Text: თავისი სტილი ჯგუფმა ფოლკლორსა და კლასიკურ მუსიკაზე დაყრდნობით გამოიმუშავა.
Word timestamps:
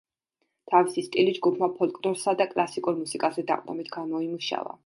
თავისი 0.71 1.03
სტილი 1.07 1.35
ჯგუფმა 1.35 1.69
ფოლკლორსა 1.75 2.35
და 2.41 2.49
კლასიკურ 2.57 2.99
მუსიკაზე 3.05 3.47
დაყრდნობით 3.53 3.97
გამოიმუშავა. 3.99 4.79